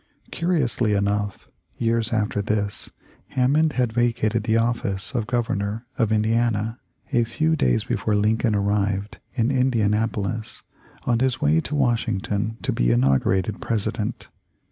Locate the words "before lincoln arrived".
7.83-9.19